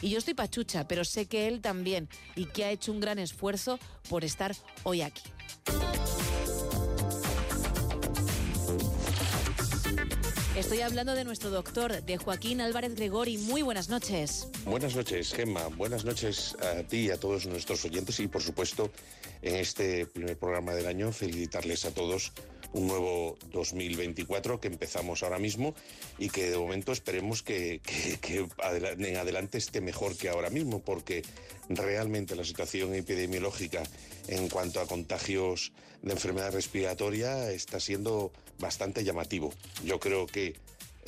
Y 0.00 0.10
yo 0.10 0.18
estoy 0.18 0.34
pachucha, 0.34 0.86
pero 0.86 1.04
sé 1.04 1.26
que 1.26 1.48
él 1.48 1.60
también 1.60 2.08
y 2.36 2.46
que 2.46 2.64
ha 2.64 2.70
hecho 2.70 2.92
un 2.92 3.00
gran 3.00 3.18
esfuerzo 3.18 3.78
por 4.08 4.24
estar 4.24 4.54
hoy 4.84 5.02
aquí. 5.02 5.22
Estoy 10.56 10.80
hablando 10.80 11.14
de 11.14 11.22
nuestro 11.22 11.50
doctor, 11.50 12.02
de 12.02 12.16
Joaquín 12.16 12.60
Álvarez 12.60 12.96
Gregori. 12.96 13.38
Muy 13.38 13.62
buenas 13.62 13.88
noches. 13.88 14.48
Buenas 14.64 14.96
noches, 14.96 15.32
Gemma. 15.32 15.68
Buenas 15.68 16.04
noches 16.04 16.56
a 16.60 16.82
ti 16.82 17.06
y 17.06 17.10
a 17.10 17.16
todos 17.16 17.46
nuestros 17.46 17.84
oyentes 17.84 18.18
y, 18.18 18.26
por 18.26 18.42
supuesto, 18.42 18.90
en 19.40 19.54
este 19.54 20.06
primer 20.06 20.36
programa 20.36 20.74
del 20.74 20.86
año, 20.86 21.12
felicitarles 21.12 21.84
a 21.84 21.94
todos 21.94 22.32
un 22.72 22.86
nuevo 22.86 23.36
2024 23.52 24.60
que 24.60 24.68
empezamos 24.68 25.22
ahora 25.22 25.38
mismo 25.38 25.74
y 26.18 26.28
que 26.28 26.50
de 26.50 26.58
momento 26.58 26.92
esperemos 26.92 27.42
que, 27.42 27.80
en 27.82 29.16
adelante 29.16 29.58
esté 29.58 29.80
mejor 29.80 30.16
que 30.16 30.28
ahora 30.28 30.50
mismo, 30.50 30.80
porque 30.80 31.22
realmente 31.68 32.36
la 32.36 32.44
situación 32.44 32.94
epidemiológica 32.94 33.82
en 34.28 34.48
cuanto 34.48 34.80
a 34.80 34.86
contagios 34.86 35.72
de 36.02 36.12
enfermedad 36.12 36.52
respiratoria 36.52 37.50
está 37.50 37.80
siendo 37.80 38.32
bastante 38.58 39.04
llamativo. 39.04 39.52
Yo 39.84 39.98
creo 39.98 40.26
que 40.26 40.54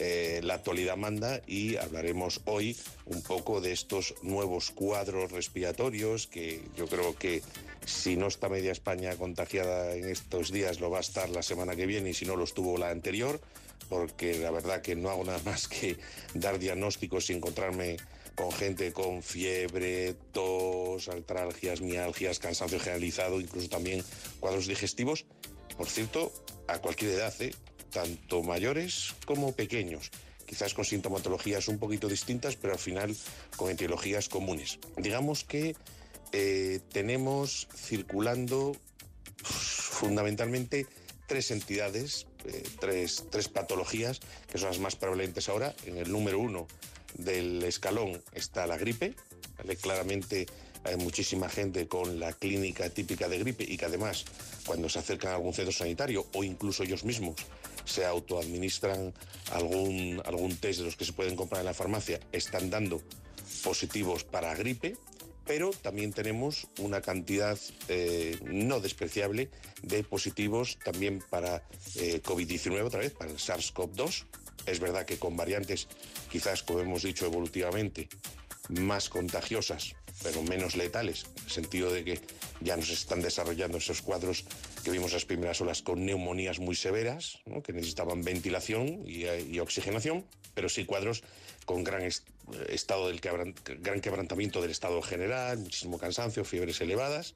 eh, 0.02 0.40
la 0.42 0.54
actualidad 0.54 0.96
manda 0.96 1.42
y 1.46 1.76
hablaremos 1.76 2.40
hoy 2.46 2.74
un 3.04 3.20
poco 3.20 3.60
de 3.60 3.72
estos 3.72 4.14
nuevos 4.22 4.70
cuadros 4.70 5.30
respiratorios 5.30 6.26
que 6.26 6.62
yo 6.74 6.86
creo 6.86 7.14
que 7.16 7.42
si 7.84 8.16
no 8.16 8.28
está 8.28 8.48
media 8.48 8.72
España 8.72 9.14
contagiada 9.16 9.94
en 9.94 10.08
estos 10.08 10.52
días 10.52 10.80
lo 10.80 10.88
va 10.88 10.98
a 10.98 11.02
estar 11.02 11.28
la 11.28 11.42
semana 11.42 11.76
que 11.76 11.84
viene 11.84 12.10
y 12.10 12.14
si 12.14 12.24
no 12.24 12.34
lo 12.34 12.44
estuvo 12.44 12.78
la 12.78 12.88
anterior 12.88 13.42
porque 13.90 14.38
la 14.38 14.50
verdad 14.50 14.80
que 14.80 14.96
no 14.96 15.10
hago 15.10 15.22
nada 15.24 15.40
más 15.44 15.68
que 15.68 15.98
dar 16.32 16.58
diagnósticos 16.58 17.28
y 17.28 17.34
encontrarme 17.34 17.98
con 18.34 18.52
gente 18.52 18.94
con 18.94 19.22
fiebre, 19.22 20.14
tos, 20.32 21.10
altralgias, 21.10 21.82
mialgias, 21.82 22.38
cansancio 22.38 22.80
generalizado, 22.80 23.38
incluso 23.38 23.68
también 23.68 24.02
cuadros 24.38 24.66
digestivos. 24.66 25.26
Por 25.76 25.88
cierto, 25.88 26.32
a 26.66 26.78
cualquier 26.78 27.10
edad, 27.10 27.34
¿eh? 27.42 27.52
Tanto 27.90 28.42
mayores 28.42 29.14
como 29.26 29.52
pequeños 29.52 30.10
quizás 30.50 30.74
con 30.74 30.84
sintomatologías 30.84 31.68
un 31.68 31.78
poquito 31.78 32.08
distintas, 32.08 32.56
pero 32.56 32.72
al 32.72 32.80
final 32.80 33.16
con 33.54 33.70
etiologías 33.70 34.28
comunes. 34.28 34.80
Digamos 34.96 35.44
que 35.44 35.76
eh, 36.32 36.80
tenemos 36.90 37.68
circulando 37.72 38.74
fundamentalmente 39.44 40.88
tres 41.28 41.52
entidades, 41.52 42.26
eh, 42.46 42.64
tres, 42.80 43.26
tres, 43.30 43.48
patologías, 43.48 44.18
que 44.50 44.58
son 44.58 44.70
las 44.70 44.80
más 44.80 44.96
prevalentes 44.96 45.48
ahora. 45.48 45.72
En 45.86 45.98
el 45.98 46.10
número 46.10 46.40
uno 46.40 46.66
del 47.14 47.62
escalón 47.62 48.20
está 48.34 48.66
la 48.66 48.76
gripe. 48.76 49.14
Claramente 49.80 50.46
hay 50.84 50.96
muchísima 50.96 51.48
gente 51.48 51.88
con 51.88 52.18
la 52.18 52.32
clínica 52.32 52.88
típica 52.90 53.28
de 53.28 53.38
gripe 53.38 53.64
y 53.64 53.76
que 53.76 53.84
además 53.84 54.24
cuando 54.66 54.88
se 54.88 54.98
acercan 54.98 55.32
a 55.32 55.34
algún 55.36 55.52
centro 55.52 55.72
sanitario 55.72 56.26
o 56.34 56.44
incluso 56.44 56.82
ellos 56.82 57.04
mismos 57.04 57.36
se 57.84 58.04
autoadministran 58.04 59.12
algún, 59.52 60.22
algún 60.24 60.56
test 60.56 60.80
de 60.80 60.86
los 60.86 60.96
que 60.96 61.04
se 61.04 61.12
pueden 61.12 61.36
comprar 61.36 61.60
en 61.60 61.66
la 61.66 61.74
farmacia, 61.74 62.20
están 62.32 62.70
dando 62.70 63.02
positivos 63.62 64.24
para 64.24 64.54
gripe, 64.54 64.96
pero 65.46 65.70
también 65.70 66.12
tenemos 66.12 66.68
una 66.78 67.00
cantidad 67.00 67.58
eh, 67.88 68.38
no 68.44 68.80
despreciable 68.80 69.50
de 69.82 70.04
positivos 70.04 70.78
también 70.84 71.22
para 71.28 71.66
eh, 71.96 72.22
COVID-19, 72.22 72.84
otra 72.84 73.00
vez, 73.00 73.12
para 73.12 73.30
el 73.30 73.38
SARS-CoV-2. 73.38 74.24
Es 74.66 74.78
verdad 74.78 75.06
que 75.06 75.18
con 75.18 75.36
variantes, 75.36 75.88
quizás, 76.30 76.62
como 76.62 76.80
hemos 76.80 77.02
dicho 77.02 77.26
evolutivamente, 77.26 78.08
más 78.68 79.08
contagiosas, 79.08 79.96
pero 80.22 80.42
menos 80.42 80.76
letales, 80.76 81.24
en 81.24 81.44
el 81.44 81.50
sentido 81.50 81.92
de 81.92 82.04
que 82.04 82.20
ya 82.60 82.76
nos 82.76 82.90
están 82.90 83.22
desarrollando 83.22 83.78
esos 83.78 84.02
cuadros 84.02 84.44
que 84.84 84.90
vimos 84.90 85.12
las 85.12 85.24
primeras 85.24 85.60
olas 85.60 85.82
con 85.82 86.04
neumonías 86.04 86.58
muy 86.58 86.74
severas, 86.74 87.38
que 87.64 87.72
necesitaban 87.72 88.22
ventilación 88.22 89.02
y, 89.06 89.58
oxigenación, 89.58 90.24
pero 90.54 90.68
sí 90.68 90.84
cuadros 90.84 91.22
con 91.64 91.84
gran 91.84 92.02
estado 92.68 93.08
del 93.08 93.20
gran 93.20 94.00
quebrantamiento 94.00 94.60
del 94.60 94.70
estado 94.70 95.00
general, 95.02 95.58
muchísimo 95.58 95.98
cansancio, 95.98 96.44
fiebres 96.44 96.80
elevadas. 96.80 97.34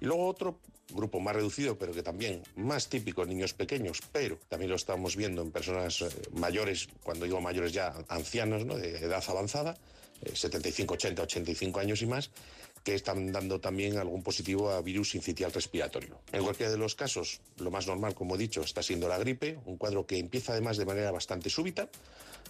Y 0.00 0.06
luego 0.06 0.26
otro 0.26 0.58
grupo 0.92 1.20
más 1.20 1.36
reducido, 1.36 1.78
pero 1.78 1.92
que 1.92 2.02
también 2.02 2.42
más 2.56 2.88
típico 2.88 3.22
en 3.22 3.30
niños 3.30 3.54
pequeños, 3.54 4.00
pero 4.12 4.38
también 4.48 4.70
lo 4.70 4.76
estamos 4.76 5.16
viendo 5.16 5.42
en 5.42 5.52
personas 5.52 6.02
eh, 6.02 6.08
mayores, 6.32 6.88
cuando 7.02 7.26
digo 7.26 7.40
mayores 7.40 7.72
ya 7.72 7.94
ancianos, 8.08 8.64
¿no? 8.64 8.76
de 8.76 8.98
edad 8.98 9.22
avanzada, 9.28 9.76
75, 10.32 10.94
80, 10.94 11.22
85 11.22 11.80
años 11.80 12.02
y 12.02 12.06
más, 12.06 12.30
que 12.84 12.94
están 12.94 13.30
dando 13.32 13.60
también 13.60 13.98
algún 13.98 14.22
positivo 14.22 14.70
a 14.70 14.80
virus 14.80 15.14
incitial 15.14 15.52
respiratorio. 15.52 16.20
En 16.32 16.42
cualquiera 16.42 16.72
de 16.72 16.78
los 16.78 16.94
casos, 16.94 17.40
lo 17.58 17.70
más 17.70 17.86
normal, 17.86 18.14
como 18.14 18.36
he 18.36 18.38
dicho, 18.38 18.62
está 18.62 18.82
siendo 18.82 19.08
la 19.08 19.18
gripe, 19.18 19.58
un 19.66 19.76
cuadro 19.76 20.06
que 20.06 20.18
empieza 20.18 20.52
además 20.52 20.78
de 20.78 20.86
manera 20.86 21.10
bastante 21.10 21.50
súbita. 21.50 21.88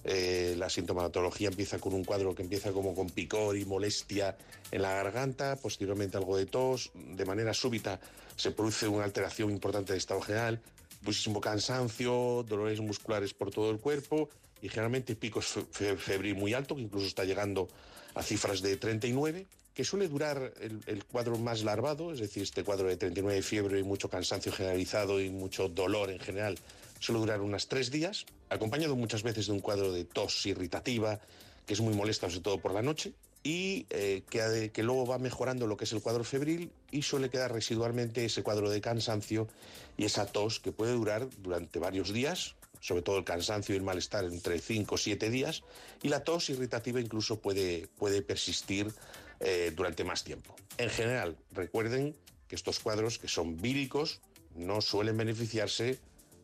Eh, 0.05 0.55
la 0.57 0.71
sintomatología 0.71 1.49
empieza 1.49 1.79
con 1.79 1.93
un 1.95 2.05
cuadro 2.05 2.35
que 2.35 2.43
empieza 2.43 2.73
como 2.73 2.95
con 2.95 3.11
picor 3.11 3.57
y 3.57 3.65
molestia 3.65 4.37
en 4.71 4.83
la 4.83 4.95
garganta, 4.95 5.57
posteriormente 5.57 6.17
algo 6.17 6.37
de 6.37 6.47
tos, 6.47 6.91
de 6.95 7.25
manera 7.25 7.53
súbita 7.53 8.01
se 8.37 8.53
produce 8.53 8.89
una 8.89 9.05
alteración 9.05 9.51
importante 9.51 9.93
de 9.93 9.99
estado 9.99 10.23
general, 10.23 10.63
muchísimo 11.03 11.41
cansancio, 11.41 12.45
dolores 12.49 12.81
musculares 12.81 13.35
por 13.35 13.51
todo 13.51 13.71
el 13.71 13.79
cuerpo 13.79 14.31
y 14.63 14.69
generalmente 14.69 15.15
picos 15.17 15.59
febril 15.73 16.37
muy 16.37 16.55
alto, 16.55 16.75
que 16.75 16.83
incluso 16.83 17.07
está 17.07 17.25
llegando 17.25 17.69
a 18.15 18.23
cifras 18.23 18.63
de 18.63 18.77
39, 18.77 19.47
que 19.75 19.85
suele 19.85 20.09
durar 20.09 20.53
el, 20.61 21.05
cuadro 21.05 21.39
más 21.39 21.63
larvado, 21.63 22.13
es 22.13 22.21
decir, 22.21 22.43
este 22.43 22.65
cuadro 22.65 22.89
de 22.89 22.97
39 22.97 23.37
de 23.37 23.43
fiebre 23.43 23.79
y 23.79 23.83
mucho 23.83 24.09
cansancio 24.09 24.53
generalizado 24.53 25.21
y 25.21 25.31
mucho 25.31 25.69
dolor 25.69 26.11
en 26.11 26.19
general, 26.19 26.59
suele 26.99 27.21
durar 27.21 27.41
unas 27.41 27.69
tres 27.69 27.91
días, 27.91 28.27
acompañado 28.49 28.97
muchas 28.97 29.23
veces 29.23 29.47
de 29.47 29.53
un 29.53 29.61
cuadro 29.61 29.93
de 29.93 30.05
tos 30.05 30.45
irritativa, 30.47 31.21
que 31.67 31.75
es 31.75 31.81
muy 31.81 31.95
molesta, 31.95 32.29
sobre 32.29 32.43
todo 32.43 32.59
por 32.59 32.75
la 32.75 32.83
noche, 32.83 33.13
y 33.43 33.87
eh, 33.91 34.23
que, 34.29 34.71
que, 34.73 34.83
luego 34.83 35.07
va 35.07 35.19
mejorando 35.19 35.67
lo 35.67 35.77
que 35.77 35.85
es 35.85 35.93
el 35.93 36.03
cuadro 36.03 36.25
febril 36.25 36.71
y 36.91 37.03
suele 37.03 37.31
quedar 37.31 37.53
residualmente 37.53 38.25
ese 38.25 38.43
cuadro 38.43 38.69
de 38.69 38.83
cansancio 38.83 39.49
y 39.97 40.05
esa 40.05 40.27
tos 40.27 40.61
que 40.61 40.73
puede 40.73 40.93
durar 40.93 41.29
durante 41.39 41.79
varios 41.79 42.13
días, 42.13 42.55
sobre 42.81 43.03
todo 43.03 43.19
el 43.19 43.25
cansancio 43.25 43.75
y 43.75 43.79
el 43.79 43.85
malestar 43.85 44.25
entre 44.25 44.59
5 44.59 44.95
o 44.95 44.99
7 44.99 45.31
días, 45.31 45.63
y 46.03 46.09
la 46.09 46.25
tos 46.25 46.51
irritativa 46.51 47.01
incluso 47.01 47.41
puede, 47.41 47.89
puede 47.99 48.23
persistir 48.23 48.93
eh, 49.41 49.73
durante 49.75 50.05
más 50.05 50.25
tiempo. 50.25 50.55
En 50.79 50.91
general, 50.91 51.37
recuerden 51.53 52.17
que 52.49 52.57
estos 52.57 52.79
cuadros 52.79 53.19
que 53.19 53.29
son 53.29 53.57
víricos 53.57 54.21
no 54.55 54.81
suelen 54.81 55.17
beneficiarse 55.17 55.99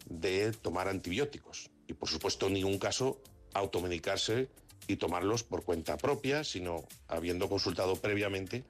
de 0.09 0.53
tomar 0.53 0.89
antibióticos 0.89 1.71
y 1.89 1.95
por 1.95 2.09
supuesto 2.09 2.47
en 2.47 2.55
ningún 2.55 2.79
caso 2.79 3.21
automedicarse 3.55 4.49
y 4.87 4.97
tomarlos 4.97 5.43
por 5.43 5.65
cuenta 5.65 5.97
propia, 5.97 6.45
sino 6.45 6.85
habiendo 7.09 7.49
consultado 7.49 7.97
previamente 7.97 8.65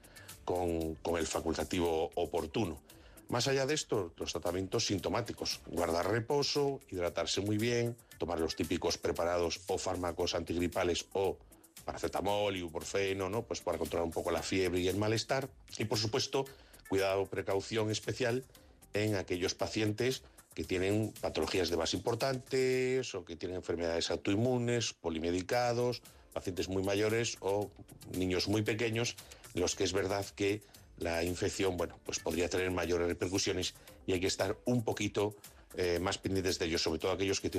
con, 0.44 0.96
el 1.18 1.26
facultativo 1.26 2.10
oportuno. 2.14 2.80
Más 3.28 3.48
allá 3.48 3.66
de 3.66 3.74
esto, 3.74 4.12
los 4.16 4.32
tratamientos 4.32 4.86
sintomáticos, 4.86 5.60
guardar 5.66 6.10
reposo, 6.10 6.80
hidratarse 6.90 7.40
muy 7.40 7.58
bien, 7.58 7.96
tomar 8.18 8.38
los 8.38 8.54
típicos 8.54 8.98
preparados 8.98 9.60
o 9.66 9.78
fármacos 9.78 10.36
antigripales 10.36 11.06
o 11.12 11.36
paracetamol, 11.84 12.56
ibuprofeno, 12.56 13.28
¿no? 13.28 13.42
Pues 13.42 13.60
para 13.60 13.78
controlar 13.78 14.06
un 14.06 14.12
poco 14.12 14.30
la 14.30 14.42
fiebre 14.42 14.80
y 14.80 14.88
el 14.88 14.96
malestar. 14.96 15.48
Y 15.76 15.86
por 15.86 15.98
supuesto, 15.98 16.44
cuidado, 16.88 17.26
precaución 17.26 17.90
especial 17.90 18.44
en 18.94 19.16
aquellos 19.16 19.54
pacientes 19.54 20.22
que 20.54 20.64
tienen 20.64 21.12
patologías 21.20 21.68
de 21.68 21.76
base 21.76 21.96
importantes 21.96 23.14
o 23.14 23.24
que 23.24 23.36
tienen 23.36 23.56
enfermedades 23.56 24.10
autoinmunes, 24.10 24.94
polimedicados, 24.94 26.00
pacientes 26.32 26.68
muy 26.68 26.82
mayores 26.82 27.36
o 27.40 27.70
niños 28.12 28.48
muy 28.48 28.62
pequeños, 28.62 29.16
los 29.54 29.74
que 29.74 29.84
es 29.84 29.92
verdad 29.92 30.24
que 30.34 30.62
la 30.98 31.22
infección, 31.22 31.76
bueno, 31.76 31.98
pues 32.04 32.18
podría 32.18 32.48
tener 32.48 32.70
mayores 32.70 33.08
repercusiones 33.08 33.74
y 34.06 34.12
hay 34.12 34.20
que 34.20 34.26
estar 34.26 34.56
un 34.64 34.82
poquito 34.82 35.36
eh, 35.74 35.98
más 36.00 36.16
pendientes 36.16 36.58
de 36.58 36.66
ellos, 36.66 36.82
sobre 36.82 36.98
todo 36.98 37.12
aquellos 37.12 37.40
que, 37.40 37.50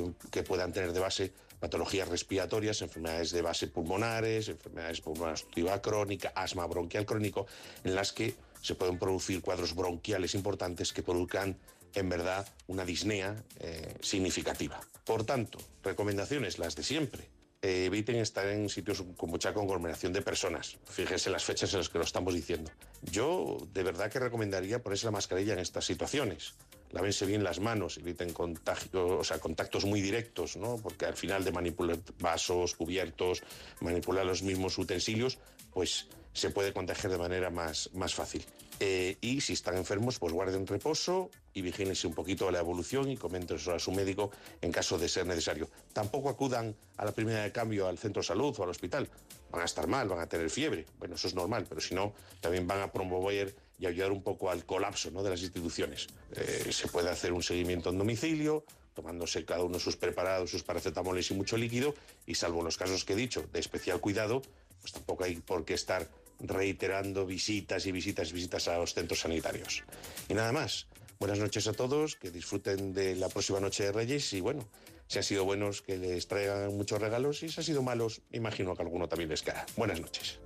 puedan 0.44 0.74
tener 0.74 0.92
de 0.92 1.00
base 1.00 1.34
patologías 1.60 2.08
respiratorias, 2.08 2.82
enfermedades 2.82 3.32
de 3.32 3.42
base 3.44 3.68
pulmonares, 3.68 4.50
enfermedades 4.50 5.02
pulmonares 5.02 5.46
crónica, 5.82 6.32
asma 6.36 6.66
bronquial 6.66 7.06
crónico, 7.06 7.46
en 7.84 7.94
las 7.94 8.14
que 8.14 8.36
se 8.62 8.74
pueden 8.74 8.98
producir 8.98 9.42
cuadros 9.42 9.76
bronquiales 9.76 10.34
importantes 10.34 10.94
que 10.94 11.04
produzcan 11.04 11.58
en 11.94 12.10
verdad 12.10 12.48
una 12.66 12.86
disnea 12.86 13.44
eh, 13.60 13.96
significativa. 14.02 14.80
Por 15.06 15.24
tanto, 15.24 15.60
recomendaciones 15.84 16.58
las 16.58 16.76
de 16.76 16.84
siempre. 16.84 17.37
Eh, 17.68 17.84
eviten 17.84 18.16
estar 18.16 18.48
en 18.48 18.70
sitios 18.70 19.04
con 19.18 19.30
mucha 19.30 19.54
conglomeración 19.54 20.14
de 20.14 20.22
personas. 20.22 20.78
Fíjense 20.86 21.30
las 21.30 21.44
fechas 21.44 21.74
en 21.74 21.80
las 21.80 21.90
que 21.90 21.98
lo 21.98 22.06
estamos 22.06 22.34
diciendo. 22.34 22.72
Yo 23.02 23.58
de 23.74 23.84
verdad 23.84 24.10
que 24.10 24.20
recomendaría 24.20 24.82
ponerse 24.82 25.06
la 25.06 25.12
mascarilla 25.12 25.52
en 25.52 25.60
estas 25.60 25.84
situaciones. 25.84 26.54
lávense 26.92 27.26
bien 27.26 27.44
las 27.44 27.60
manos, 27.60 27.98
eviten 27.98 28.32
contagio, 28.32 29.18
o 29.20 29.24
sea, 29.26 29.40
contactos 29.40 29.84
muy 29.84 30.00
directos, 30.00 30.56
¿no? 30.56 30.78
Porque 30.78 31.06
al 31.06 31.16
final 31.18 31.44
de 31.44 31.52
manipular 31.52 31.98
vasos, 32.20 32.74
cubiertos, 32.74 33.44
manipular 33.82 34.26
los 34.26 34.44
mismos 34.44 34.78
utensilios, 34.78 35.38
pues 35.74 36.08
se 36.32 36.50
puede 36.52 36.72
contagiar 36.72 37.12
de 37.12 37.18
manera 37.18 37.50
más, 37.50 37.90
más 37.94 38.16
fácil. 38.16 38.46
Eh, 38.80 39.18
y 39.22 39.42
si 39.42 39.54
están 39.54 39.76
enfermos, 39.76 40.20
pues 40.20 40.34
guarden 40.34 40.68
reposo 40.68 41.32
y 41.54 41.62
vigílense 41.62 42.06
un 42.06 42.14
poquito 42.14 42.52
la 42.52 42.60
evolución 42.60 43.10
y 43.10 43.18
coméntenselo 43.18 43.76
a 43.76 43.80
su 43.80 43.92
médico 43.92 44.32
en 44.62 44.72
caso 44.72 44.98
de 44.98 45.10
ser 45.10 45.26
necesario. 45.26 45.70
Tampoco 45.94 46.30
acudan 46.30 46.76
a 46.98 47.06
la 47.06 47.12
primera 47.12 47.42
de 47.42 47.52
cambio 47.52 47.88
al 47.88 47.98
centro 47.98 48.22
de 48.22 48.28
salud 48.28 48.56
o 48.58 48.64
al 48.64 48.70
hospital. 48.70 49.10
Van 49.52 49.62
a 49.62 49.66
estar 49.66 49.88
mal, 49.88 50.08
van 50.08 50.20
a 50.20 50.28
tener 50.28 50.50
fiebre. 50.50 50.86
Bueno, 51.00 51.16
eso 51.16 51.28
es 51.28 51.34
normal, 51.34 51.66
pero 51.68 51.82
si 51.82 51.96
no, 51.96 52.14
también 52.42 52.68
van 52.68 52.82
a 52.82 52.92
promover 52.92 53.56
y 53.80 53.86
ayudar 53.86 54.12
un 54.12 54.22
poco 54.22 54.50
al 54.50 54.66
colapso 54.66 55.10
¿no? 55.12 55.24
de 55.24 55.32
las 55.32 55.42
instituciones. 55.42 56.08
Eh, 56.36 56.72
se 56.72 56.88
puede 56.88 57.10
hacer 57.10 57.34
un 57.34 57.42
seguimiento 57.42 57.90
en 57.90 57.98
domicilio, 57.98 58.64
tomándose 58.94 59.46
cada 59.46 59.64
uno 59.64 59.80
sus 59.80 59.96
preparados, 59.96 60.52
sus 60.52 60.64
paracetamoles 60.64 61.30
y 61.32 61.34
mucho 61.36 61.58
líquido, 61.58 61.96
y 62.26 62.36
salvo 62.36 62.64
los 62.64 62.78
casos 62.78 63.06
que 63.06 63.14
he 63.14 63.16
dicho 63.16 63.46
de 63.54 63.60
especial 63.60 64.00
cuidado, 64.02 64.42
pues 64.82 64.92
tampoco 64.92 65.24
hay 65.24 65.36
por 65.36 65.66
qué 65.66 65.76
estar 65.76 66.08
reiterando 66.40 67.26
visitas 67.26 67.86
y 67.86 67.92
visitas 67.92 68.30
y 68.30 68.34
visitas 68.34 68.68
a 68.68 68.78
los 68.78 68.94
centros 68.94 69.20
sanitarios. 69.22 69.84
Y 70.30 70.34
nada 70.34 70.52
más. 70.52 70.88
Buenas 71.20 71.40
noches 71.40 71.68
a 71.68 71.74
todos, 71.74 72.16
que 72.16 72.30
disfruten 72.30 72.94
de 72.94 73.16
la 73.16 73.28
próxima 73.28 73.60
noche 73.60 73.86
de 73.86 73.92
Reyes 73.92 74.34
y 74.34 74.40
bueno, 74.40 74.68
si 75.08 75.18
han 75.18 75.24
sido 75.24 75.46
buenos 75.46 75.82
que 75.82 75.98
les 75.98 76.28
traigan 76.28 76.76
muchos 76.78 77.02
regalos 77.02 77.42
y 77.42 77.50
si 77.50 77.60
han 77.60 77.64
sido 77.64 77.82
malos, 77.82 78.22
imagino 78.32 78.76
que 78.76 78.84
alguno 78.84 79.08
también 79.08 79.30
les 79.30 79.42
caerá. 79.42 79.66
Buenas 79.76 80.00
noches. 80.00 80.40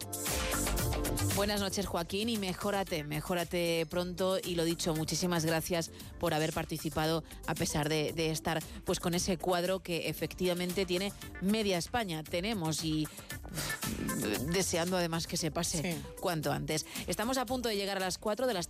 Buenas 1.35 1.61
noches, 1.61 1.88
Joaquín, 1.88 2.29
y 2.29 2.37
mejórate, 2.37 3.03
mejórate 3.03 3.87
pronto. 3.89 4.37
Y 4.44 4.55
lo 4.55 4.63
dicho, 4.63 4.94
muchísimas 4.94 5.45
gracias 5.45 5.89
por 6.19 6.33
haber 6.33 6.53
participado, 6.53 7.23
a 7.47 7.55
pesar 7.55 7.89
de, 7.89 8.13
de, 8.13 8.31
estar 8.31 8.61
pues 8.85 8.99
con 8.99 9.13
ese 9.13 9.37
cuadro 9.37 9.79
que 9.79 10.09
efectivamente 10.09 10.85
tiene 10.85 11.11
media 11.41 11.77
España. 11.77 12.23
Tenemos 12.23 12.83
y 12.83 13.07
deseando 14.47 14.97
además 14.97 15.27
que 15.27 15.37
se 15.37 15.51
pase 15.51 15.81
sí. 15.81 16.01
cuanto 16.19 16.51
antes. 16.51 16.85
Estamos 17.07 17.37
a 17.37 17.45
punto 17.45 17.69
de 17.69 17.75
llegar 17.75 17.97
a 17.97 17.99
las 17.99 18.17
4 18.17 18.47
de 18.47 18.53
las 18.53 18.67
3. 18.67 18.69